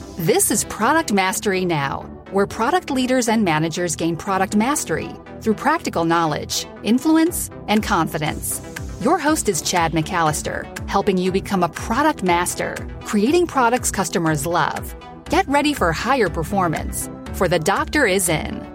[0.00, 6.04] This is Product Mastery Now, where product leaders and managers gain product mastery through practical
[6.04, 8.60] knowledge, influence, and confidence.
[9.00, 14.94] Your host is Chad McAllister, helping you become a product master, creating products customers love.
[15.28, 18.66] Get ready for higher performance, for the doctor is in.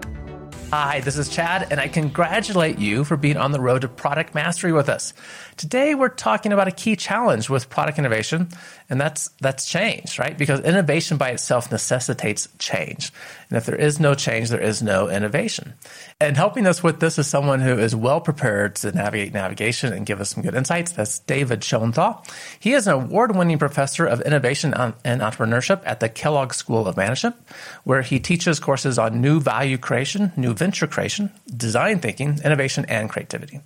[0.72, 4.34] Hi, this is Chad, and I congratulate you for being on the road to product
[4.34, 5.14] mastery with us.
[5.56, 8.48] Today, we're talking about a key challenge with product innovation,
[8.90, 10.36] and that's that's change, right?
[10.36, 13.12] Because innovation by itself necessitates change,
[13.48, 15.74] and if there is no change, there is no innovation.
[16.20, 20.04] And helping us with this is someone who is well prepared to navigate navigation and
[20.04, 20.92] give us some good insights.
[20.92, 22.28] That's David Schonthal.
[22.58, 27.36] He is an award-winning professor of innovation and entrepreneurship at the Kellogg School of Management,
[27.84, 33.08] where he teaches courses on new value creation, new venture creation, design thinking, innovation, and
[33.08, 33.60] creativity.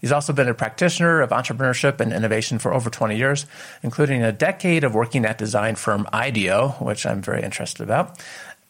[0.00, 3.46] He's also been a practitioner of entrepreneurship and innovation for over 20 years,
[3.82, 8.20] including a decade of working at design firm IDEO, which I'm very interested about.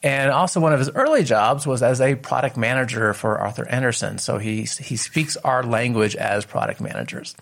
[0.04, 4.18] And also, one of his early jobs was as a product manager for Arthur Andersen.
[4.18, 7.34] So he, he speaks our language as product managers.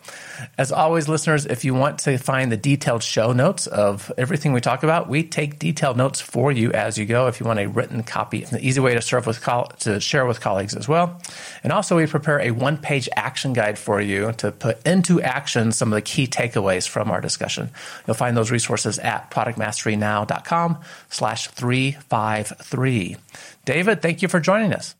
[0.56, 4.60] As always, listeners, if you want to find the detailed show notes of everything we
[4.60, 7.26] talk about, we take detailed notes for you as you go.
[7.26, 9.42] If you want a written copy, it's an easy way to serve with
[9.80, 11.20] to share with colleagues as well.
[11.64, 15.72] And also, we prepare a one page action guide for you to put into action
[15.72, 17.70] some of the key takeaways from our discussion.
[18.06, 20.78] You'll find those resources at productmasterynow.com
[21.10, 23.16] slash three five three.
[23.64, 24.94] David, thank you for joining us.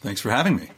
[0.00, 0.70] Thanks for having me.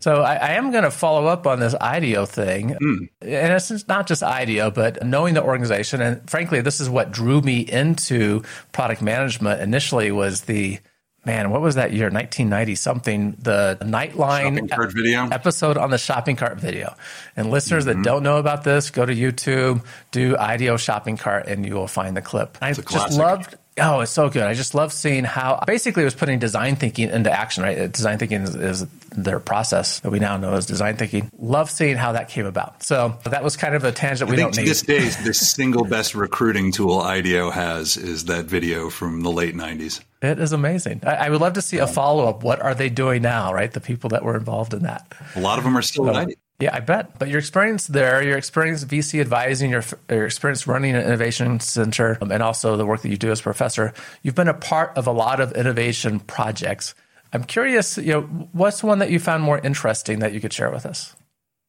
[0.00, 3.08] So I, I am going to follow up on this IDEO thing, mm.
[3.22, 6.02] and it's not just IDEO, but knowing the organization.
[6.02, 9.62] And frankly, this is what drew me into product management.
[9.62, 10.78] Initially, was the
[11.24, 12.10] man, what was that year?
[12.10, 13.36] 1990 something.
[13.38, 16.94] The Nightline episode on the shopping cart video.
[17.36, 18.02] And listeners mm-hmm.
[18.02, 21.88] that don't know about this, go to YouTube, do IDEO shopping cart, and you will
[21.88, 22.58] find the clip.
[22.60, 24.44] I just loved Oh, it's so good.
[24.44, 27.78] I just love seeing how basically it was putting design thinking into action, right?
[27.78, 28.86] Uh, design thinking is, is,
[29.16, 31.30] their process that we now know as design thinking.
[31.38, 32.82] Love seeing how that came about.
[32.82, 34.70] So that was kind of a tangent we I don't think need.
[34.70, 39.54] This day, the single best recruiting tool IDEO has is that video from the late
[39.54, 40.00] 90s.
[40.20, 41.02] It is amazing.
[41.04, 42.42] I, I would love to see a follow up.
[42.42, 43.70] What are they doing now, right?
[43.70, 45.12] The people that were involved in that.
[45.36, 46.34] A lot of them are still so, at IDEO.
[46.60, 47.18] Yeah, I bet.
[47.18, 52.16] But your experience there, your experience VC advising, your, your experience running an innovation center,
[52.20, 53.92] um, and also the work that you do as professor,
[54.22, 56.94] you've been a part of a lot of innovation projects.
[57.32, 58.20] I'm curious, you know,
[58.52, 61.16] what's one that you found more interesting that you could share with us?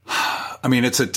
[0.08, 1.10] I mean, it's a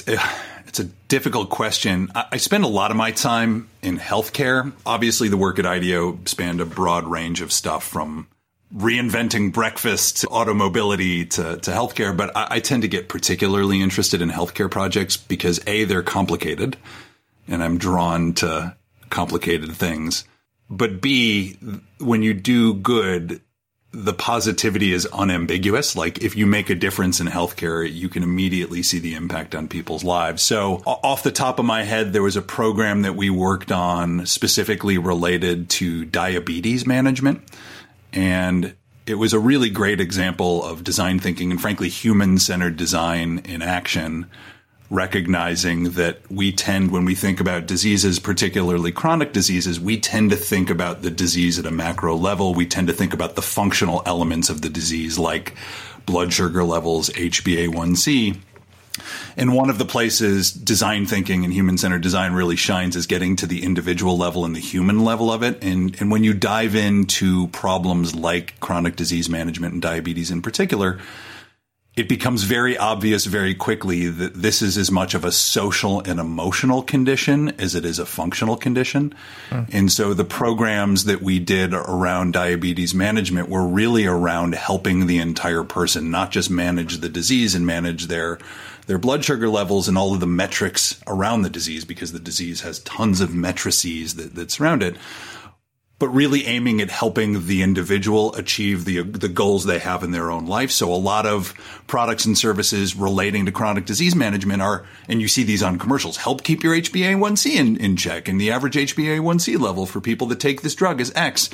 [0.67, 2.11] it's a difficult question.
[2.15, 4.73] I spend a lot of my time in healthcare.
[4.85, 8.29] Obviously, the work at IDEO spanned a broad range of stuff from
[8.75, 14.21] reinventing breakfast to automobility to, to healthcare, but I, I, tend to get particularly interested
[14.21, 16.77] in healthcare projects because A, they're complicated
[17.47, 18.77] and I'm drawn to
[19.09, 20.25] complicated things.
[20.69, 21.57] But B,
[21.99, 23.41] when you do good,
[23.91, 25.97] the positivity is unambiguous.
[25.97, 29.67] Like if you make a difference in healthcare, you can immediately see the impact on
[29.67, 30.43] people's lives.
[30.43, 34.27] So off the top of my head, there was a program that we worked on
[34.27, 37.43] specifically related to diabetes management.
[38.13, 38.75] And
[39.07, 43.63] it was a really great example of design thinking and frankly human centered design in
[43.63, 44.27] action
[44.91, 50.37] recognizing that we tend when we think about diseases particularly chronic diseases we tend to
[50.37, 52.55] think about the disease at a macro level.
[52.55, 55.55] We tend to think about the functional elements of the disease like
[56.07, 58.39] blood sugar levels hba1c
[59.37, 63.37] and one of the places design thinking and human centered design really shines is getting
[63.37, 65.63] to the individual level and the human level of it.
[65.63, 70.99] And, and when you dive into problems like chronic disease management and diabetes in particular,
[71.99, 76.21] it becomes very obvious very quickly that this is as much of a social and
[76.21, 79.13] emotional condition as it is a functional condition.
[79.51, 79.69] Mm.
[79.73, 85.19] And so the programs that we did around diabetes management were really around helping the
[85.19, 88.39] entire person, not just manage the disease and manage their
[88.89, 92.63] their blood sugar levels and all of the metrics around the disease because the disease
[92.63, 94.97] has tons of matrices that, that surround it
[95.99, 100.31] but really aiming at helping the individual achieve the the goals they have in their
[100.31, 100.71] own life.
[100.71, 101.55] So a lot of
[101.87, 106.17] products and services relating to chronic disease management are, and you see these on commercials,
[106.17, 108.29] help keep your HbA1c in, in check.
[108.29, 111.51] And the average HbA1c level for people that take this drug is X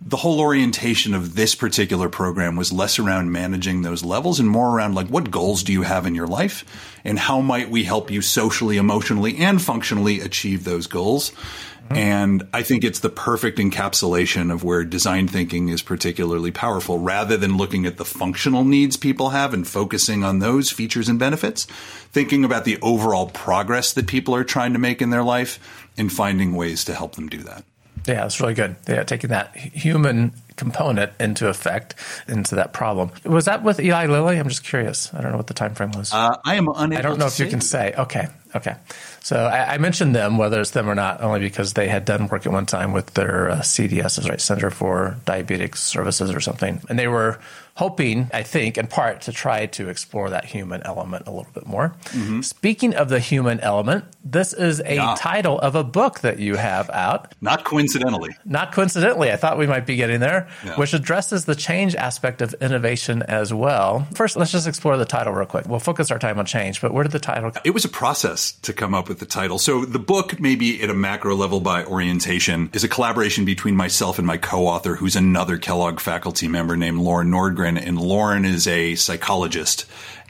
[0.00, 4.70] the whole orientation of this particular program was less around managing those levels and more
[4.70, 6.64] around like what goals do you have in your life
[7.04, 11.30] and how might we help you socially, emotionally, and functionally achieve those goals.
[11.30, 11.96] Mm-hmm.
[11.96, 17.36] And I think it's the perfect encapsulation of where design thinking is particularly powerful rather
[17.36, 21.64] than looking at the functional needs people have and focusing on those features and benefits,
[21.64, 25.58] thinking about the overall progress that people are trying to make in their life
[25.96, 27.64] and finding ways to help them do that.
[28.06, 28.76] Yeah, it's really good.
[28.88, 31.94] Yeah, taking that human component into effect
[32.26, 33.10] into that problem.
[33.24, 34.38] Was that with Eli Lilly?
[34.38, 35.12] I'm just curious.
[35.14, 36.12] I don't know what the time frame was.
[36.12, 36.98] Uh, I am unable.
[36.98, 37.94] I don't know if you can say.
[37.96, 38.74] Okay, okay.
[39.20, 42.28] So I, I, mentioned them, whether it's them or not, only because they had done
[42.28, 46.80] work at one time with their uh, CDSs, right, Center for Diabetic Services or something,
[46.88, 47.38] and they were
[47.78, 51.64] hoping, I think, in part to try to explore that human element a little bit
[51.64, 51.94] more.
[52.06, 52.40] Mm-hmm.
[52.40, 55.14] Speaking of the human element, this is a yeah.
[55.16, 57.36] title of a book that you have out.
[57.40, 58.34] Not coincidentally.
[58.44, 59.30] Not coincidentally.
[59.30, 60.74] I thought we might be getting there, yeah.
[60.74, 64.08] which addresses the change aspect of innovation as well.
[64.12, 65.68] First, let's just explore the title real quick.
[65.68, 67.62] We'll focus our time on change, but where did the title come?
[67.64, 69.56] It was a process to come up with the title.
[69.60, 74.18] So the book, maybe at a macro level by orientation, is a collaboration between myself
[74.18, 78.94] and my co-author, who's another Kellogg faculty member named Loran Nordgren and Loran is a
[78.94, 79.84] psychologist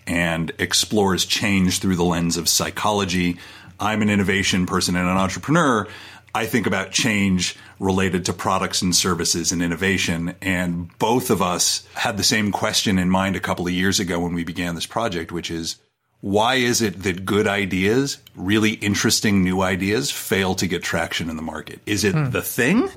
[0.07, 3.39] and explores change through the lens of psychology.
[3.79, 5.87] I'm an innovation person and an entrepreneur.
[6.35, 10.35] I think about change related to products and services and innovation.
[10.41, 14.19] And both of us had the same question in mind a couple of years ago
[14.19, 15.77] when we began this project, which is
[16.21, 21.37] why is it that good ideas, really interesting new ideas, fail to get traction in
[21.37, 21.81] the market?
[21.87, 22.31] Is it hmm.
[22.31, 22.91] the thing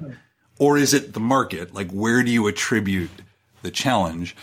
[0.58, 1.74] or is it the market?
[1.74, 3.12] Like, where do you attribute
[3.62, 4.36] the challenge.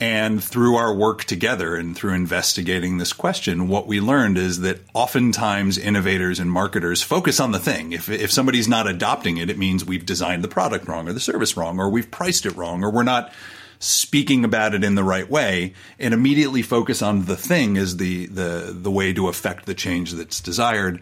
[0.00, 4.80] And through our work together and through investigating this question, what we learned is that
[4.92, 7.92] oftentimes innovators and marketers focus on the thing.
[7.92, 11.20] If, if somebody's not adopting it, it means we've designed the product wrong or the
[11.20, 13.32] service wrong or we've priced it wrong or we're not
[13.78, 18.26] speaking about it in the right way and immediately focus on the thing as the,
[18.26, 21.00] the, the way to affect the change that's desired.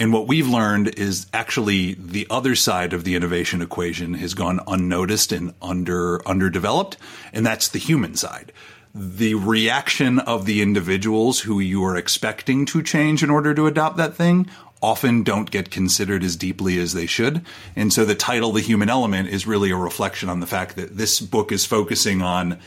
[0.00, 4.58] And what we've learned is actually the other side of the innovation equation has gone
[4.66, 6.96] unnoticed and under underdeveloped,
[7.34, 8.50] and that's the human side.
[8.94, 13.98] The reaction of the individuals who you are expecting to change in order to adopt
[13.98, 14.48] that thing
[14.82, 17.44] often don't get considered as deeply as they should.
[17.76, 20.96] And so the title, The Human Element, is really a reflection on the fact that
[20.96, 22.58] this book is focusing on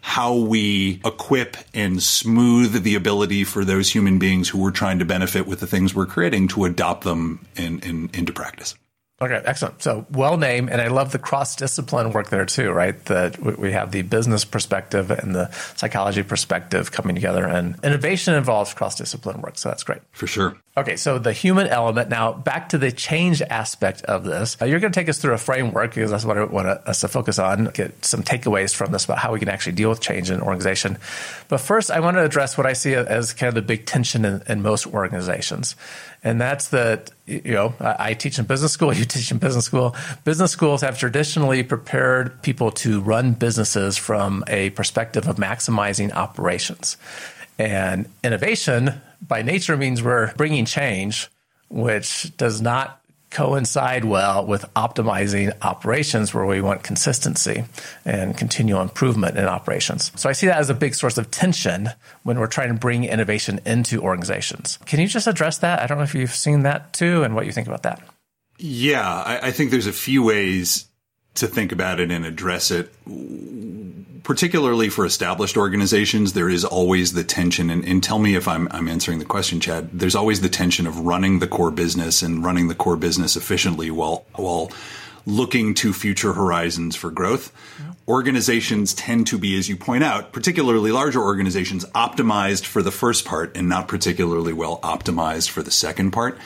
[0.00, 5.04] how we equip and smooth the ability for those human beings who we're trying to
[5.04, 8.74] benefit with the things we're creating to adopt them in, in, into practice.
[9.20, 9.82] Okay, excellent.
[9.82, 13.04] So well named, and I love the cross discipline work there too, right?
[13.06, 18.74] That we have the business perspective and the psychology perspective coming together, and innovation involves
[18.74, 19.58] cross discipline work.
[19.58, 20.02] So that's great.
[20.12, 20.56] For sure.
[20.76, 22.08] Okay, so the human element.
[22.08, 24.56] Now back to the change aspect of this.
[24.62, 27.00] Uh, you're going to take us through a framework because that's what I want us
[27.00, 30.00] to focus on, get some takeaways from this about how we can actually deal with
[30.00, 30.96] change in an organization.
[31.48, 34.24] But first, I want to address what I see as kind of the big tension
[34.24, 35.74] in, in most organizations
[36.24, 39.96] and that's that you know I teach in business school, you teach in business school.
[40.24, 46.96] Business schools have traditionally prepared people to run businesses from a perspective of maximizing operations,
[47.58, 51.28] and innovation by nature means we're bringing change,
[51.68, 53.00] which does not
[53.38, 57.64] coincide well with optimizing operations where we want consistency
[58.04, 60.10] and continual improvement in operations.
[60.16, 61.90] So I see that as a big source of tension
[62.24, 64.80] when we're trying to bring innovation into organizations.
[64.86, 65.80] Can you just address that?
[65.80, 68.02] I don't know if you've seen that too and what you think about that.
[68.58, 70.87] Yeah, I, I think there's a few ways
[71.40, 72.92] to think about it and address it.
[74.22, 78.68] Particularly for established organizations, there is always the tension, and, and, tell me if I'm,
[78.70, 79.88] I'm answering the question, Chad.
[79.90, 83.90] There's always the tension of running the core business and running the core business efficiently
[83.90, 84.70] while while
[85.28, 87.52] looking to future horizons for growth.
[88.08, 93.26] Organizations tend to be, as you point out, particularly larger organizations, optimized for the first
[93.26, 96.38] part and not particularly well optimized for the second part.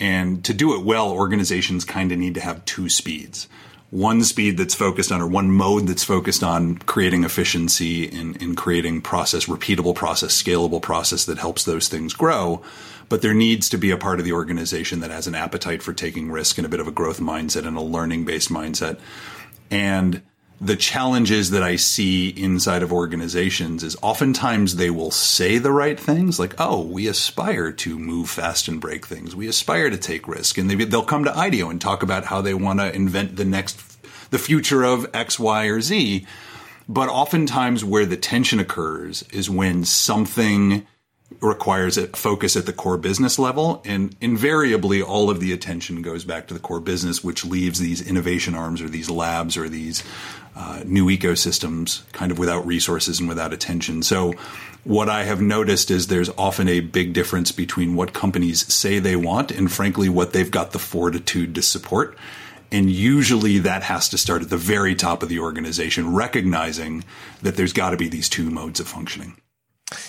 [0.00, 3.46] And to do it well, organizations kind of need to have two speeds
[3.90, 8.54] one speed that's focused on or one mode that's focused on creating efficiency in, in
[8.54, 12.62] creating process, repeatable process, scalable process that helps those things grow.
[13.08, 15.94] But there needs to be a part of the organization that has an appetite for
[15.94, 18.98] taking risk and a bit of a growth mindset and a learning based mindset.
[19.70, 20.20] And
[20.60, 25.98] the challenges that I see inside of organizations is oftentimes they will say the right
[25.98, 29.36] things, like, "Oh, we aspire to move fast and break things.
[29.36, 32.40] We aspire to take risk," and they, they'll come to IDEO and talk about how
[32.40, 33.80] they want to invent the next,
[34.30, 36.26] the future of X, Y, or Z.
[36.88, 40.86] But oftentimes, where the tension occurs is when something
[41.40, 43.82] requires a focus at the core business level.
[43.84, 48.06] And invariably, all of the attention goes back to the core business, which leaves these
[48.06, 50.02] innovation arms or these labs or these
[50.56, 54.02] uh, new ecosystems kind of without resources and without attention.
[54.02, 54.34] So,
[54.84, 59.16] what I have noticed is there's often a big difference between what companies say they
[59.16, 62.16] want and, frankly, what they've got the fortitude to support.
[62.72, 67.04] And usually that has to start at the very top of the organization, recognizing
[67.42, 69.36] that there's got to be these two modes of functioning.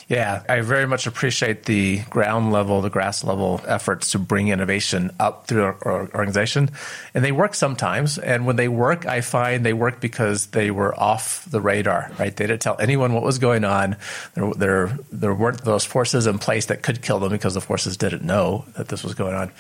[0.08, 5.12] Yeah, I very much appreciate the ground level, the grass level efforts to bring innovation
[5.20, 6.72] up through our organization.
[7.14, 8.18] And they work sometimes.
[8.18, 12.36] And when they work, I find they work because they were off the radar, right?
[12.36, 13.96] They didn't tell anyone what was going on.
[14.34, 17.96] There, there, there weren't those forces in place that could kill them because the forces
[17.96, 19.52] didn't know that this was going on.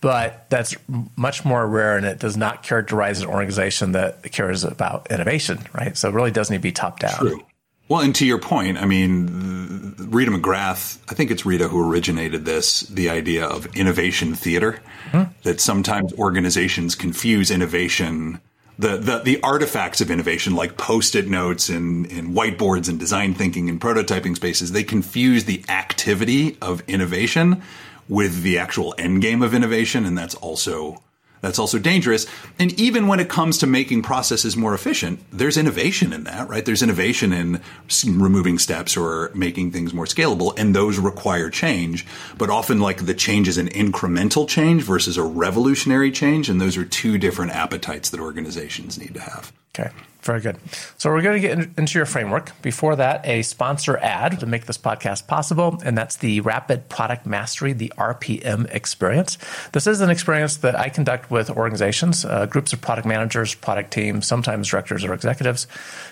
[0.00, 0.76] But that's
[1.16, 5.96] much more rare, and it does not characterize an organization that cares about innovation, right?
[5.96, 7.18] So it really does need to be top down.
[7.18, 7.44] True.
[7.88, 12.44] Well, and to your point, I mean, Rita McGrath, I think it's Rita who originated
[12.44, 14.80] this, the idea of innovation theater,
[15.10, 15.32] mm-hmm.
[15.42, 18.40] that sometimes organizations confuse innovation,
[18.78, 23.70] the, the, the artifacts of innovation, like post-it notes and, and whiteboards and design thinking
[23.70, 27.62] and prototyping spaces, they confuse the activity of innovation
[28.06, 30.04] with the actual end game of innovation.
[30.04, 31.02] And that's also
[31.40, 32.26] that's also dangerous.
[32.58, 36.64] And even when it comes to making processes more efficient, there's innovation in that, right?
[36.64, 37.60] There's innovation in
[38.04, 42.06] removing steps or making things more scalable, and those require change.
[42.36, 46.76] But often, like the change is an incremental change versus a revolutionary change, and those
[46.76, 49.52] are two different appetites that organizations need to have.
[49.78, 49.90] Okay.
[50.28, 50.58] Very good.
[50.98, 52.52] So we're going to get into your framework.
[52.60, 57.24] Before that, a sponsor ad to make this podcast possible, and that's the Rapid Product
[57.24, 59.38] Mastery, the RPM experience.
[59.72, 63.90] This is an experience that I conduct with organizations, uh, groups of product managers, product
[63.90, 65.66] teams, sometimes directors or executives,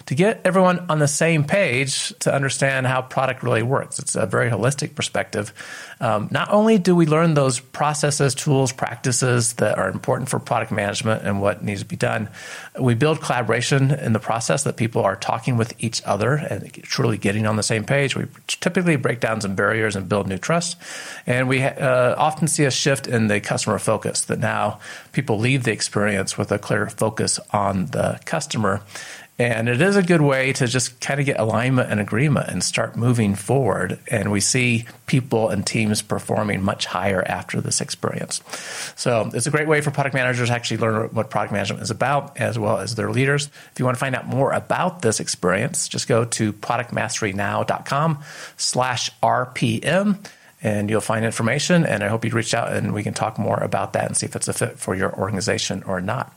[0.07, 3.99] to get everyone on the same page to understand how product really works.
[3.99, 5.53] It's a very holistic perspective.
[6.01, 10.73] Um, not only do we learn those processes, tools, practices that are important for product
[10.73, 12.31] management and what needs to be done,
[12.81, 17.19] we build collaboration in the process that people are talking with each other and truly
[17.19, 18.15] getting on the same page.
[18.15, 20.77] We typically break down some barriers and build new trust.
[21.27, 24.79] And we uh, often see a shift in the customer focus that now
[25.11, 28.81] people leave the experience with a clear focus on the customer
[29.39, 32.65] and it is a good way to just kind of get alignment and agreement and
[32.65, 33.99] start moving forward.
[34.11, 38.41] And we see people and teams performing much higher after this experience.
[38.97, 41.91] So it's a great way for product managers to actually learn what product management is
[41.91, 43.51] about as well as their leaders.
[43.73, 48.25] If you want to find out more about this experience, just go to productmasterynow.com
[48.57, 50.19] slash RPM
[50.63, 51.85] and you'll find information.
[51.85, 54.25] And I hope you reach out and we can talk more about that and see
[54.25, 56.33] if it's a fit for your organization or not.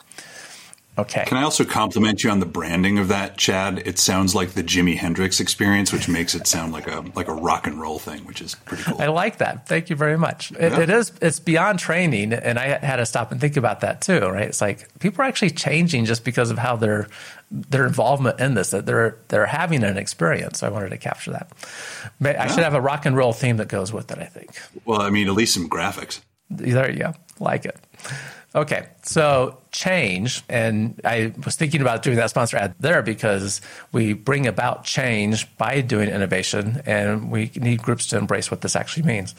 [0.99, 1.23] Okay.
[1.25, 3.81] Can I also compliment you on the branding of that, Chad?
[3.85, 7.33] It sounds like the Jimi Hendrix experience, which makes it sound like a like a
[7.33, 9.01] rock and roll thing, which is pretty cool.
[9.01, 9.65] I like that.
[9.65, 10.51] Thank you very much.
[10.51, 10.79] It, yeah.
[10.81, 11.13] it is.
[11.21, 14.19] It's beyond training, and I had to stop and think about that too.
[14.19, 14.49] Right?
[14.49, 17.07] It's like people are actually changing just because of how their
[17.49, 18.71] their involvement in this.
[18.71, 20.59] That they're they're having an experience.
[20.59, 21.49] So I wanted to capture that.
[22.21, 22.47] I yeah.
[22.47, 24.19] should have a rock and roll theme that goes with it.
[24.19, 24.59] I think.
[24.83, 26.19] Well, I mean, at least some graphics.
[26.49, 27.13] There you go.
[27.39, 27.77] Like it.
[28.55, 34.13] Okay, so change, and I was thinking about doing that sponsor ad there because we
[34.13, 39.03] bring about change by doing innovation, and we need groups to embrace what this actually
[39.03, 39.35] means.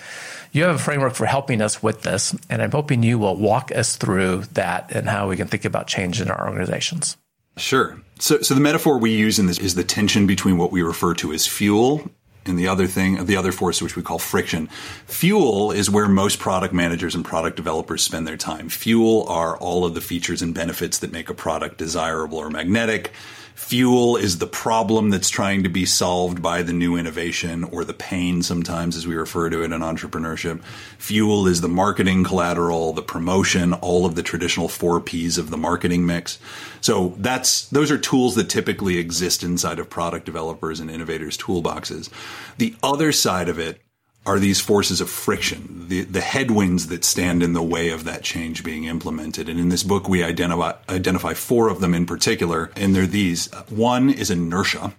[0.53, 3.73] You have a framework for helping us with this, and I'm hoping you will walk
[3.75, 7.17] us through that and how we can think about change in our organizations.
[7.57, 8.01] Sure.
[8.21, 11.15] So, so the metaphor we use in this is the tension between what we refer
[11.15, 12.09] to as fuel
[12.47, 14.69] and the other thing, the other force, which we call friction.
[15.07, 18.69] Fuel is where most product managers and product developers spend their time.
[18.69, 23.13] Fuel are all of the features and benefits that make a product desirable or magnetic.
[23.61, 27.95] Fuel is the problem that's trying to be solved by the new innovation or the
[27.95, 30.61] pain sometimes as we refer to it in entrepreneurship.
[30.99, 35.57] Fuel is the marketing collateral, the promotion, all of the traditional four P's of the
[35.57, 36.41] marketing mix.
[36.81, 42.09] So that's, those are tools that typically exist inside of product developers and innovators toolboxes.
[42.57, 43.81] The other side of it
[44.27, 48.23] are these forces of friction, the, the headwinds that stand in the way of that
[48.23, 49.49] change being implemented.
[49.49, 53.53] And in this book, we identify, identify four of them in particular, and they're these.
[53.69, 54.95] One is inertia.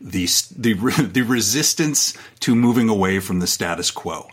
[0.00, 0.74] The, the,
[1.12, 4.28] the resistance to moving away from the status quo.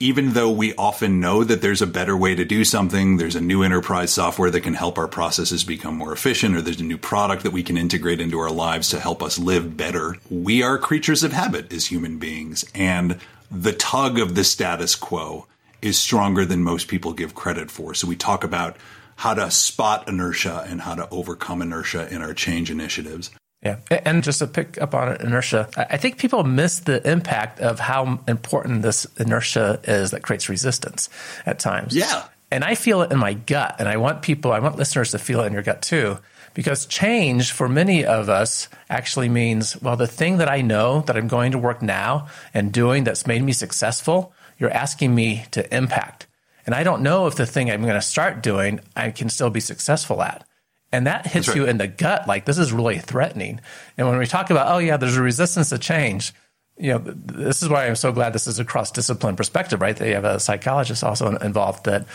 [0.00, 3.40] Even though we often know that there's a better way to do something, there's a
[3.40, 6.96] new enterprise software that can help our processes become more efficient, or there's a new
[6.96, 10.16] product that we can integrate into our lives to help us live better.
[10.30, 13.18] We are creatures of habit as human beings, and
[13.50, 15.48] the tug of the status quo
[15.82, 17.92] is stronger than most people give credit for.
[17.92, 18.76] So we talk about
[19.16, 23.32] how to spot inertia and how to overcome inertia in our change initiatives.
[23.62, 23.78] Yeah.
[23.90, 28.20] And just to pick up on inertia, I think people miss the impact of how
[28.28, 31.08] important this inertia is that creates resistance
[31.44, 31.94] at times.
[31.94, 32.24] Yeah.
[32.50, 33.76] And I feel it in my gut.
[33.78, 36.18] And I want people, I want listeners to feel it in your gut too.
[36.54, 41.16] Because change for many of us actually means, well, the thing that I know that
[41.16, 45.76] I'm going to work now and doing that's made me successful, you're asking me to
[45.76, 46.26] impact.
[46.64, 49.50] And I don't know if the thing I'm going to start doing, I can still
[49.50, 50.44] be successful at.
[50.90, 51.56] And that hits right.
[51.56, 53.60] you in the gut like this is really threatening.
[53.96, 56.32] And when we talk about, oh, yeah, there's a resistance to change,
[56.78, 59.96] you know, this is why I'm so glad this is a cross discipline perspective, right?
[59.96, 62.06] They have a psychologist also involved that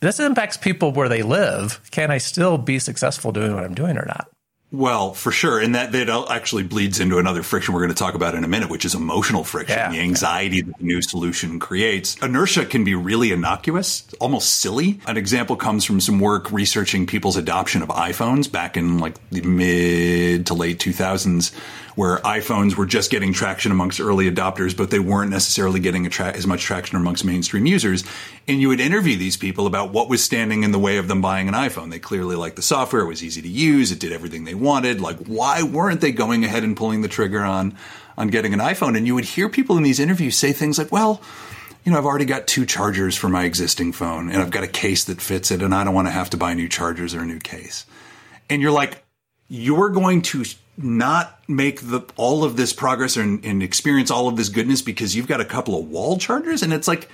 [0.00, 1.80] this impacts people where they live.
[1.90, 4.30] Can I still be successful doing what I'm doing or not?
[4.72, 5.60] Well, for sure.
[5.60, 8.48] And that, that actually bleeds into another friction we're going to talk about in a
[8.48, 9.90] minute, which is emotional friction, yeah.
[9.90, 12.16] the anxiety that the new solution creates.
[12.20, 15.00] Inertia can be really innocuous, almost silly.
[15.06, 19.42] An example comes from some work researching people's adoption of iPhones back in like the
[19.42, 21.52] mid to late 2000s
[21.96, 26.46] where iPhones were just getting traction amongst early adopters, but they weren't necessarily getting as
[26.46, 28.04] much traction amongst mainstream users.
[28.46, 31.22] And you would interview these people about what was standing in the way of them
[31.22, 31.90] buying an iPhone.
[31.90, 33.02] They clearly liked the software.
[33.02, 33.90] It was easy to use.
[33.90, 35.00] It did everything they wanted.
[35.00, 37.74] Like, why weren't they going ahead and pulling the trigger on,
[38.18, 38.94] on getting an iPhone?
[38.94, 41.22] And you would hear people in these interviews say things like, well,
[41.82, 44.68] you know, I've already got two chargers for my existing phone and I've got a
[44.68, 47.20] case that fits it and I don't want to have to buy new chargers or
[47.20, 47.86] a new case.
[48.50, 49.02] And you're like,
[49.48, 50.44] you're going to
[50.76, 55.16] not make the all of this progress and, and, experience all of this goodness because
[55.16, 56.62] you've got a couple of wall chargers?
[56.62, 57.08] And it's like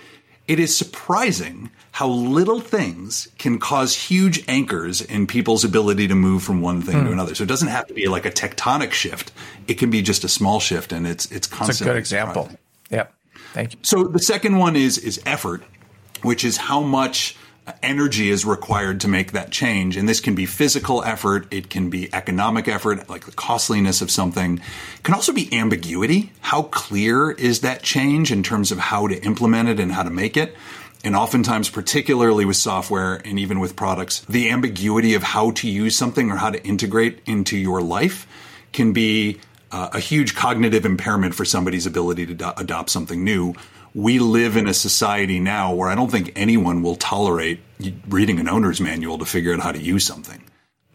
[0.49, 6.43] it is surprising how little things can cause huge anchors in people's ability to move
[6.43, 7.13] from one thing to hmm.
[7.13, 7.35] another.
[7.35, 9.31] So it doesn't have to be like a tectonic shift.
[9.69, 12.43] It can be just a small shift and it's it's constant That's a good example.
[12.45, 12.59] surprising.
[12.91, 13.15] yep.
[13.53, 13.79] Thank you.
[13.83, 15.63] So the second one is is effort
[16.23, 17.37] which is how much
[17.83, 19.97] energy is required to make that change.
[19.97, 24.11] And this can be physical effort, it can be economic effort, like the costliness of
[24.11, 24.59] something.
[24.97, 26.33] It can also be ambiguity.
[26.41, 30.11] How clear is that change in terms of how to implement it and how to
[30.11, 30.57] make it?
[31.05, 35.97] And oftentimes, particularly with software and even with products, the ambiguity of how to use
[35.97, 38.27] something or how to integrate into your life
[38.73, 39.41] can be
[39.73, 43.55] uh, a huge cognitive impairment for somebody's ability to do- adopt something new
[43.95, 47.61] we live in a society now where I don't think anyone will tolerate
[48.09, 50.43] reading an owner's manual to figure out how to use something.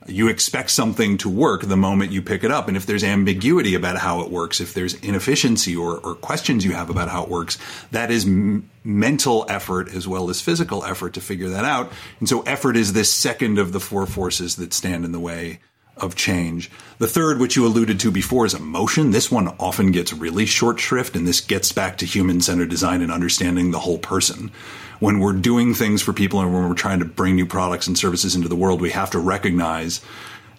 [0.08, 2.70] You expect something to work the moment you pick it up.
[2.70, 6.72] And if there's ambiguity about how it works, if there's inefficiency or, or questions you
[6.72, 7.58] have about how it works,
[7.92, 11.92] that is m- mental effort as well as physical effort to figure that out.
[12.20, 15.60] And so effort is this second of the four forces that stand in the way
[16.02, 16.72] of change.
[17.00, 19.12] The third, which you alluded to before, is emotion.
[19.12, 23.02] This one often gets really short shrift, and this gets back to human centered design
[23.02, 24.52] and understanding the whole person.
[25.00, 27.98] When we're doing things for people and when we're trying to bring new products and
[27.98, 30.02] services into the world, we have to recognize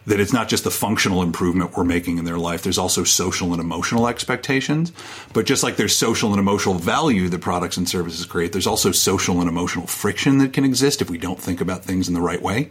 [0.08, 2.62] that it's not just the functional improvement we're making in their life.
[2.62, 4.90] There's also social and emotional expectations.
[5.34, 8.90] But just like there's social and emotional value that products and services create, there's also
[8.90, 12.22] social and emotional friction that can exist if we don't think about things in the
[12.22, 12.70] right way.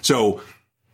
[0.00, 0.40] So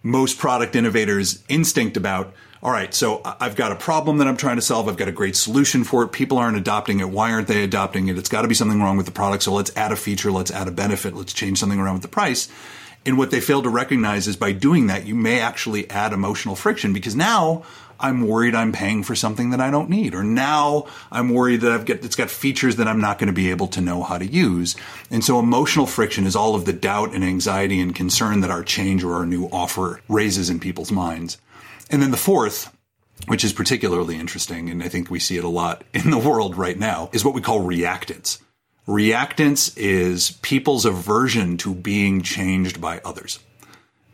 [0.06, 4.56] most product innovators instinct about all right so i've got a problem that i'm trying
[4.56, 4.88] to solve.
[4.88, 6.08] I've got a great solution for it.
[6.12, 7.10] People aren't adopting it.
[7.10, 8.16] Why aren't they adopting it?
[8.16, 10.50] It's got to be something wrong with the product so let's add a feature let's
[10.50, 12.48] add a benefit let's change something around with the price.
[13.04, 16.56] And what they fail to recognize is by doing that you may actually add emotional
[16.56, 17.64] friction because now
[17.98, 21.72] I'm worried I'm paying for something that I don't need, or now I'm worried that
[21.72, 24.18] I've got it's got features that I'm not going to be able to know how
[24.18, 24.76] to use.
[25.10, 28.62] And so emotional friction is all of the doubt and anxiety and concern that our
[28.62, 31.38] change or our new offer raises in people's minds.
[31.90, 32.74] And then the fourth,
[33.26, 36.56] which is particularly interesting, and I think we see it a lot in the world
[36.56, 38.40] right now, is what we call reactance.
[38.86, 43.40] Reactance is people's aversion to being changed by others.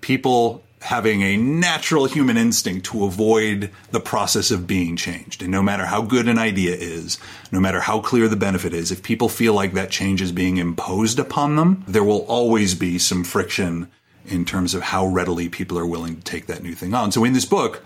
[0.00, 5.40] People having a natural human instinct to avoid the process of being changed.
[5.40, 7.18] And no matter how good an idea is,
[7.52, 10.56] no matter how clear the benefit is, if people feel like that change is being
[10.56, 13.90] imposed upon them, there will always be some friction
[14.26, 17.12] in terms of how readily people are willing to take that new thing on.
[17.12, 17.84] So in this book,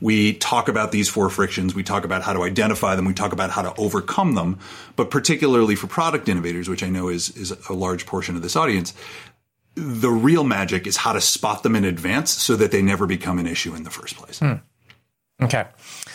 [0.00, 1.74] we talk about these four frictions.
[1.74, 3.04] We talk about how to identify them.
[3.04, 4.58] We talk about how to overcome them.
[4.96, 8.54] But particularly for product innovators, which I know is, is a large portion of this
[8.54, 8.94] audience,
[9.78, 13.38] the real magic is how to spot them in advance so that they never become
[13.38, 14.38] an issue in the first place.
[14.38, 14.54] Hmm.
[15.40, 15.66] Okay.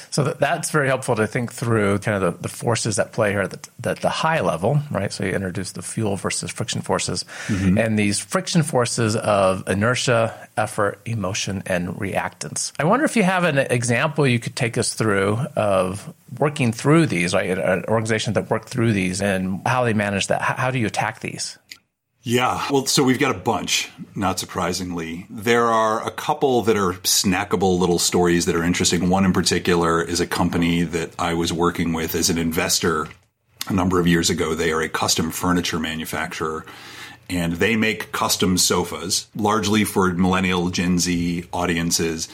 [0.10, 3.42] So that's very helpful to think through kind of the, the forces that play here
[3.42, 5.12] at the, the, the, high level, right?
[5.12, 7.80] So you introduce the fuel versus friction forces mm-hmm.
[7.80, 12.74] and these friction forces of inertia, effort, emotion, and reactance.
[12.78, 17.08] I wonder if you have an example you could take us through of working through
[17.08, 17.58] these, right?
[17.58, 20.44] An organization that worked through these and how they manage that.
[20.44, 21.58] How, how do you attack these?
[22.26, 22.66] Yeah.
[22.72, 25.28] Well, so we've got a bunch, not surprisingly.
[25.30, 29.10] There are a couple that are snackable little stories that are interesting.
[29.10, 33.10] One in particular is a company that I was working with as an investor
[33.68, 34.56] a number of years ago.
[34.56, 36.66] They are a custom furniture manufacturer
[37.30, 42.30] and they make custom sofas largely for millennial Gen Z audiences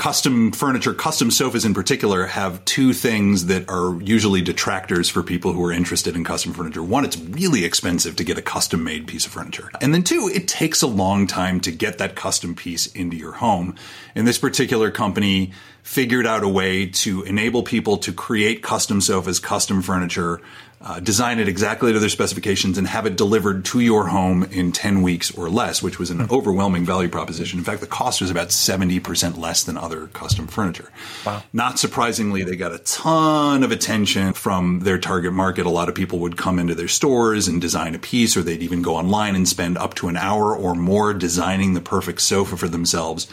[0.00, 5.52] custom furniture, custom sofas in particular, have two things that are usually detractors for people
[5.52, 6.82] who are interested in custom furniture.
[6.82, 9.70] One, it's really expensive to get a custom made piece of furniture.
[9.82, 13.32] And then two, it takes a long time to get that custom piece into your
[13.32, 13.74] home.
[14.14, 19.38] And this particular company figured out a way to enable people to create custom sofas,
[19.38, 20.40] custom furniture
[20.82, 24.72] uh, design it exactly to their specifications and have it delivered to your home in
[24.72, 26.32] 10 weeks or less, which was an mm-hmm.
[26.32, 27.58] overwhelming value proposition.
[27.58, 30.90] In fact, the cost was about 70% less than other custom furniture.
[31.26, 31.42] Wow.
[31.52, 35.66] Not surprisingly, they got a ton of attention from their target market.
[35.66, 38.62] A lot of people would come into their stores and design a piece, or they'd
[38.62, 42.56] even go online and spend up to an hour or more designing the perfect sofa
[42.56, 43.28] for themselves.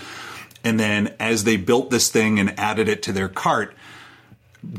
[0.65, 3.73] And then as they built this thing and added it to their cart,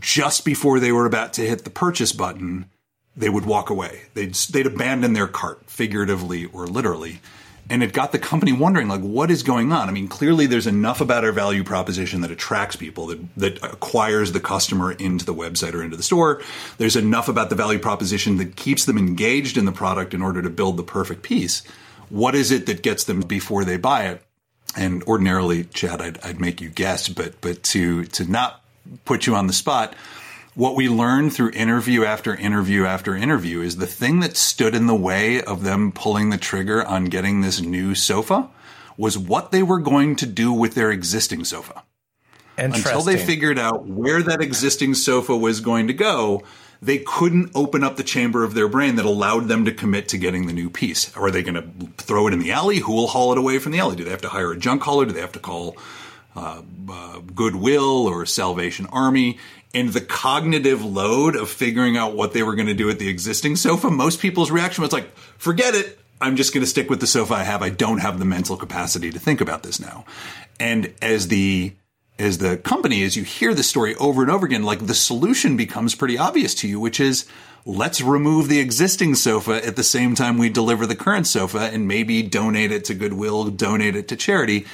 [0.01, 2.67] just before they were about to hit the purchase button,
[3.17, 4.03] they would walk away.
[4.14, 7.21] They'd they'd abandon their cart, figuratively or literally.
[7.71, 9.91] And it got the company wondering, like, what is going on?
[9.91, 14.33] I mean, clearly there's enough about our value proposition that attracts people, that, that acquires
[14.33, 16.41] the customer into the website or into the store.
[16.79, 20.41] There's enough about the value proposition that keeps them engaged in the product in order
[20.41, 21.62] to build the perfect piece.
[22.09, 24.23] What is it that gets them before they buy it?
[24.75, 28.62] And ordinarily, Chad, I'd, I'd make you guess, but but to to not
[29.05, 29.94] put you on the spot.
[30.55, 34.87] What we learned through interview after interview after interview is the thing that stood in
[34.87, 38.48] the way of them pulling the trigger on getting this new sofa
[38.96, 41.85] was what they were going to do with their existing sofa.
[42.57, 46.42] Until they figured out where that existing sofa was going to go,
[46.83, 50.18] they couldn't open up the chamber of their brain that allowed them to commit to
[50.18, 51.16] getting the new piece.
[51.16, 52.79] Are they going to throw it in the alley?
[52.79, 53.94] Who will haul it away from the alley?
[53.94, 55.07] Do they have to hire a junk hauler?
[55.07, 55.77] Do they have to call
[56.37, 59.38] uh, uh, Goodwill or Salvation Army,
[59.75, 63.09] and the cognitive load of figuring out what they were going to do with the
[63.09, 65.99] existing sofa, most people's reaction was like, forget it.
[66.21, 67.62] I'm just going to stick with the sofa I have.
[67.62, 70.05] I don't have the mental capacity to think about this now.
[70.59, 71.75] And as the
[72.19, 75.57] as the company, as you hear the story over and over again, like the solution
[75.57, 77.27] becomes pretty obvious to you, which is
[77.68, 81.87] let's remove the existing sofa at the same time we deliver the current sofa and
[81.87, 84.64] maybe donate it to Goodwill, donate it to charity.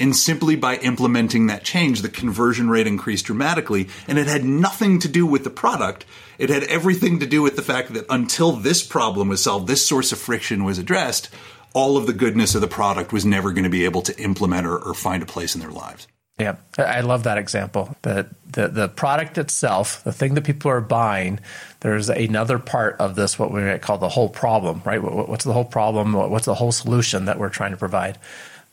[0.00, 3.88] And simply by implementing that change, the conversion rate increased dramatically.
[4.08, 6.04] And it had nothing to do with the product.
[6.38, 9.86] It had everything to do with the fact that until this problem was solved, this
[9.86, 11.30] source of friction was addressed,
[11.72, 14.66] all of the goodness of the product was never going to be able to implement
[14.66, 16.08] or, or find a place in their lives.
[16.40, 17.94] Yeah, I love that example.
[18.02, 21.40] That the the product itself, the thing that people are buying,
[21.80, 25.02] there's another part of this what we might call the whole problem, right?
[25.02, 26.14] What's the whole problem?
[26.14, 28.18] What's the whole solution that we're trying to provide?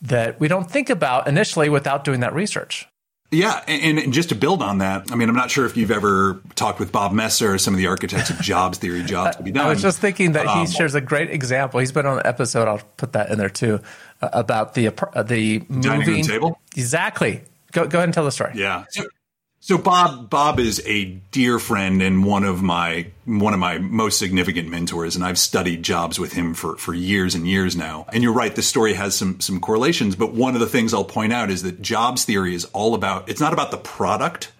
[0.01, 2.87] That we don't think about initially without doing that research.
[3.29, 6.41] Yeah, and, just to build on that, I mean, I'm not sure if you've ever
[6.55, 9.51] talked with Bob Moesta or some of the architects of jobs theory, jobs to be
[9.51, 9.65] done.
[9.65, 11.81] I was just thinking that um, he shares a great example.
[11.81, 12.69] He's been on the episode.
[12.69, 13.81] I'll put that in there too
[14.21, 16.57] about the uh, the moving table.
[16.77, 18.53] Exactly Go, go ahead and tell the story.
[18.55, 18.85] Yeah.
[18.89, 19.05] So,
[19.59, 24.19] so Bob Bob is a dear friend and one of my one of my most
[24.19, 28.05] significant mentors, and I've studied jobs with him for, for years and years now.
[28.13, 31.03] And you're right, the story has some some correlations, but one of the things I'll
[31.03, 34.51] point out is that jobs theory is all about it's not about the product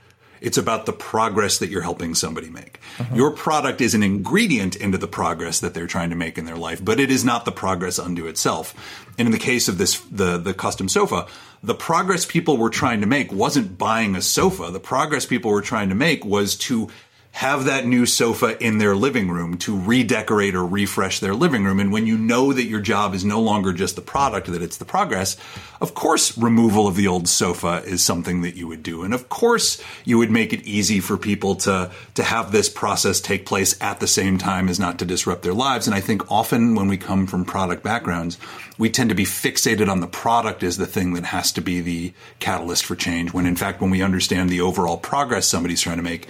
[0.42, 2.80] it's about the progress that you're helping somebody make.
[3.00, 3.16] Uh-huh.
[3.16, 6.58] Your product is an ingredient into the progress that they're trying to make in their
[6.58, 8.74] life, but it is not the progress unto itself.
[9.18, 11.28] And in the case of this, the, the custom sofa,
[11.64, 14.70] the progress people were trying to make wasn't buying a sofa.
[14.72, 16.90] The progress people were trying to make was to
[17.38, 21.80] have that new sofa in their living room to redecorate or refresh their living room.
[21.80, 24.78] And when you know that your job is no longer just the product, that it's
[24.78, 25.38] the progress,
[25.80, 29.04] of course, removal of the old sofa is something that you would do.
[29.04, 33.22] And of course, you would make it easy for people to, to have this process
[33.22, 35.86] take place at the same time as not to disrupt their lives.
[35.86, 38.40] And I think often when we come from product backgrounds,
[38.80, 41.82] we tend to be fixated on the product as the thing that has to be
[41.82, 43.32] the catalyst for change.
[43.32, 46.28] When in fact, when we understand the overall progress somebody's trying to make,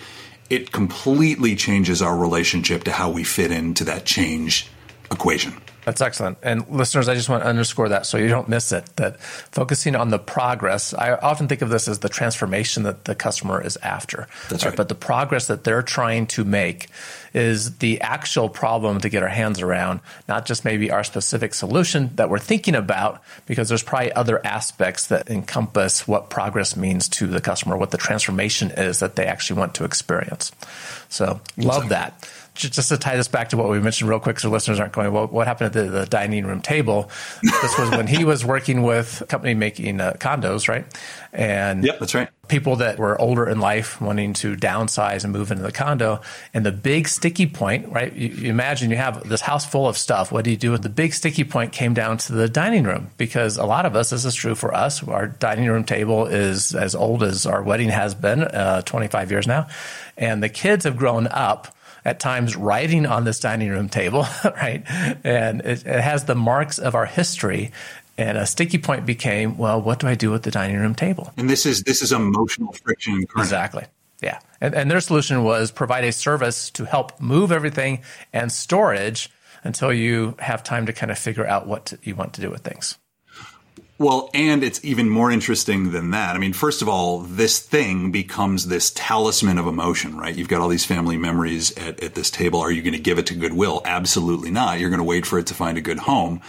[0.50, 4.68] it completely changes our relationship to how we fit into that change
[5.12, 5.54] equation.
[5.88, 6.38] That's excellent.
[6.44, 9.96] And listeners, I just want to underscore that so you don't miss it that focusing
[9.96, 13.78] on the progress, I often think of this as the transformation that the customer is
[13.78, 14.28] after.
[14.50, 14.76] That's right.
[14.76, 16.90] But the progress that they're trying to make
[17.34, 22.12] is the actual problem to get our hands around, not just maybe our specific solution
[22.16, 27.28] that we're thinking about, because there's probably other aspects that encompass what progress means to
[27.28, 30.52] the customer, what the transformation is that they actually want to experience.
[31.08, 31.90] So, love exactly.
[31.90, 32.32] that.
[32.58, 35.12] Just to tie this back to what we mentioned real quick so listeners aren't going,
[35.12, 37.10] well, what happened at the, the dining room table?
[37.44, 40.86] this was when he was working with a company making uh, condos, right?
[41.34, 42.30] And yep, that's right.
[42.48, 46.22] People that were older in life wanting to downsize and move into the condo.
[46.54, 48.14] And the big sticky point, right?
[48.14, 50.32] You, you imagine you have this house full of stuff.
[50.32, 50.74] What do you do?
[50.74, 53.96] And the big sticky point came down to the dining room because a lot of
[53.96, 57.62] us, this is true for us, our dining room table is as old as our
[57.62, 59.68] wedding has been, uh, 25 years now.
[60.18, 61.77] And the kids have grown up
[62.08, 64.82] at times writing on this dining room table, right?
[65.26, 67.72] And it, it, has the marks of our history.
[68.18, 71.34] And a sticky point became, well, what do I do with the dining room table?
[71.38, 73.46] And this is this is emotional friction incarnate.
[73.46, 73.84] Exactly.
[74.22, 74.40] Yeah.
[74.62, 78.02] And, and their solution was provide a service to help move everything
[78.34, 79.30] and storage
[79.64, 82.50] until you have time to kind of figure out what to, you want to do
[82.50, 82.98] with things.
[84.00, 86.36] Well, and it's even more interesting than that.
[86.36, 90.36] I mean, first of all, this thing becomes this talisman of emotion, right?
[90.36, 92.60] You've got all these family memories at, at this table.
[92.60, 93.82] Are you going to give it to Goodwill?
[93.86, 94.80] Absolutely not.
[94.80, 96.42] You're going to wait for it to find a good home.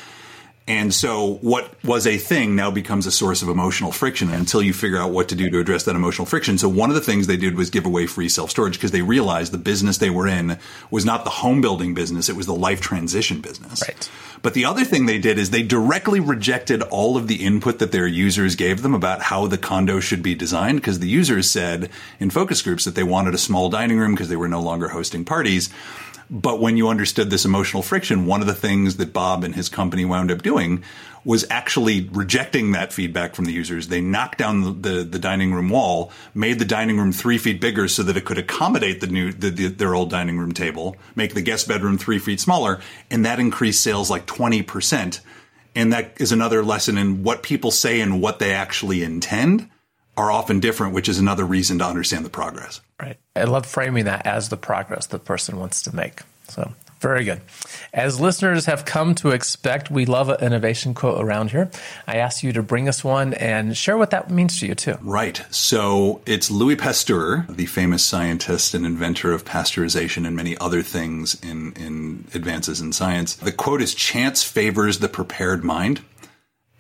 [0.69, 4.75] And so what was a thing now becomes a source of emotional friction until you
[4.75, 6.59] figure out what to do to address that emotional friction.
[6.59, 9.01] So one of the things they did was give away free self storage because they
[9.01, 10.59] realized the business they were in
[10.91, 12.29] was not the home building business.
[12.29, 13.83] It was the life transition business.
[13.89, 14.11] Right.
[14.43, 17.91] But the other thing they did is they directly rejected all of the input that
[17.91, 21.89] their users gave them about how the condo should be designed because the users said
[22.21, 24.89] in focus groups that they wanted a small dining room because they were no longer
[24.89, 25.71] hosting parties.
[26.31, 29.69] But when you understood this emotional friction, one of the things that Bob and his
[29.69, 30.85] company wound up doing
[31.25, 33.89] was actually rejecting that feedback from the users.
[33.89, 37.61] They knocked down the, the, the dining room wall, made the dining room three feet
[37.61, 40.97] bigger so that it could accommodate the new the, the, their old dining room table,
[41.17, 45.21] make the guest bedroom three feet smaller, and that increased sales like twenty percent.
[45.75, 49.69] And that is another lesson in what people say and what they actually intend
[50.19, 52.81] are often different, which is another reason to understand the progress.
[53.01, 53.17] Right.
[53.37, 56.23] I love framing that as the progress the person wants to make.
[56.49, 57.41] So very good.
[57.93, 61.71] As listeners have come to expect, we love an innovation quote around here.
[62.09, 64.97] I asked you to bring us one and share what that means to you, too.
[65.01, 65.45] Right.
[65.51, 71.41] So it's Louis Pasteur, the famous scientist and inventor of pasteurization and many other things
[71.41, 73.37] in, in advances in science.
[73.37, 76.01] The quote is Chance favors the prepared mind.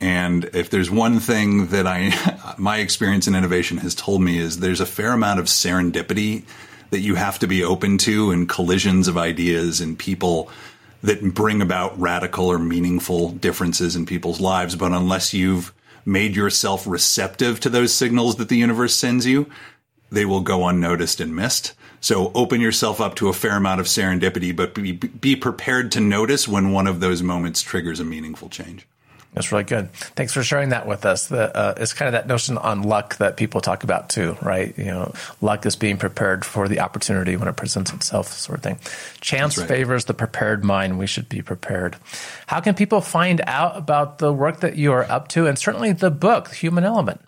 [0.00, 4.60] And if there's one thing that I, my experience in innovation has told me is
[4.60, 6.44] there's a fair amount of serendipity
[6.90, 10.50] that you have to be open to and collisions of ideas and people
[11.02, 14.74] that bring about radical or meaningful differences in people's lives.
[14.74, 15.72] But unless you've
[16.04, 19.48] made yourself receptive to those signals that the universe sends you,
[20.10, 21.74] they will go unnoticed and missed.
[22.00, 26.00] So open yourself up to a fair amount of serendipity, but be, be prepared to
[26.00, 28.86] notice when one of those moments triggers a meaningful change.
[29.34, 29.92] That's really good.
[29.92, 31.28] Thanks for sharing that with us.
[31.28, 34.76] The, uh, it's kind of that notion on luck that people talk about too, right?
[34.76, 38.64] You know, luck is being prepared for the opportunity when it presents itself, sort of
[38.64, 38.78] thing.
[39.20, 39.68] Chance right.
[39.68, 40.98] favors the prepared mind.
[40.98, 41.96] We should be prepared.
[42.46, 45.92] How can people find out about the work that you are up to, and certainly
[45.92, 47.20] the book, Human Element?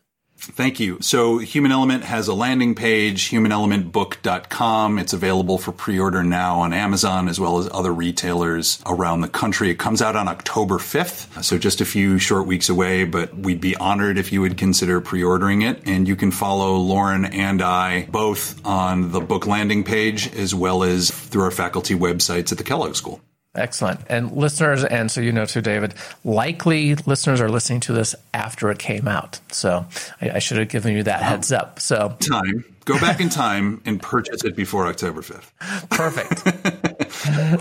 [0.43, 0.99] Thank you.
[1.01, 4.99] So Human Element has a landing page, humanelementbook.com.
[4.99, 9.71] It's available for pre-order now on Amazon as well as other retailers around the country.
[9.71, 13.61] It comes out on October 5th, so just a few short weeks away, but we'd
[13.61, 15.83] be honored if you would consider pre-ordering it.
[15.87, 20.83] And you can follow Loran and I both on the book landing page as well
[20.83, 23.21] as through our faculty websites at the Kellogg School.
[23.55, 24.01] Excellent.
[24.09, 28.71] And listeners, and so you know too, David, likely listeners are listening to this after
[28.71, 29.41] it came out.
[29.51, 29.87] So
[30.21, 31.81] I, I should have given you that heads up.
[31.81, 32.65] So time.
[32.85, 35.91] Go back in time and purchase it before October 5th.
[35.91, 36.43] Perfect.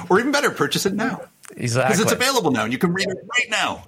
[0.12, 1.22] or even better, purchase it now.
[1.56, 1.94] Exactly.
[1.94, 3.84] Because it's available now and you can read it right now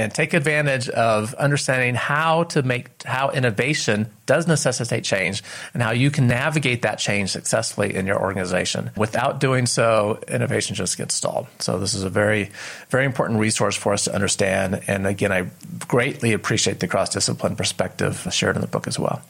[0.00, 5.42] and take advantage of understanding how to make how innovation does necessitate change
[5.74, 8.90] and how you can navigate that change successfully in your organization.
[8.96, 11.46] Without doing so, innovation just gets stalled.
[11.58, 12.50] So this is a very,
[12.88, 14.82] very important resource for us to understand.
[14.86, 15.50] And again, I
[15.86, 19.22] greatly appreciate the cross-discipline perspective shared in the book as well.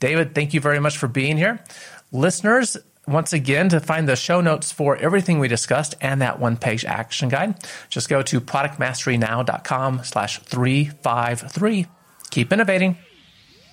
[0.00, 1.62] David, thank you very much for being here.
[2.10, 6.84] Listeners, once again, to find the show notes for everything we discussed and that one-page
[6.84, 7.56] action guide,
[7.88, 11.86] just go to productmasterynow.com slash 353.
[12.30, 12.96] Keep innovating.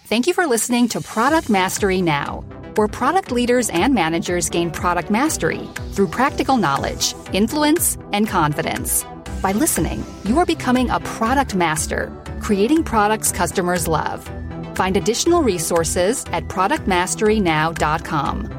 [0.08, 5.12] Thank you for listening to Product Mastery Now, where product leaders and managers gain product
[5.12, 9.06] mastery through practical knowledge, influence, and confidence.
[9.44, 12.12] By listening, you are becoming a product master,
[12.42, 14.28] creating products customers love.
[14.76, 18.59] Find additional resources at productmasterynow.com.